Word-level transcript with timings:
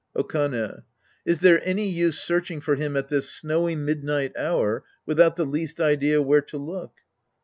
Okane. 0.15 0.81
Is 1.27 1.41
there 1.41 1.61
any 1.63 1.87
use 1.87 2.17
searching 2.17 2.59
for 2.59 2.73
him 2.73 2.97
at 2.97 3.09
this 3.09 3.29
snowy 3.29 3.75
midnight 3.75 4.35
hour 4.35 4.83
without 5.05 5.35
the 5.35 5.45
least 5.45 5.79
idea 5.79 6.23
where 6.23 6.41
to 6.41 6.57
look 6.57 6.93